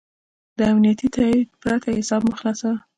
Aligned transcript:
د 0.57 0.59
امنیتي 0.71 1.07
تایید 1.15 1.47
پرته 1.61 1.89
حساب 1.99 2.21
مه 2.29 2.35
خلاصوه. 2.39 2.77